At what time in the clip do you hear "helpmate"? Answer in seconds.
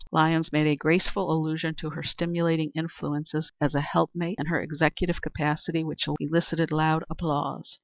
3.81-4.39